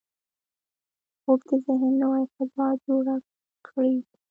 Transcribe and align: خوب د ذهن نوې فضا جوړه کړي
خوب 1.21 1.39
د 1.47 1.51
ذهن 1.65 1.93
نوې 2.01 2.23
فضا 2.35 2.67
جوړه 2.85 3.15
کړي 3.67 3.95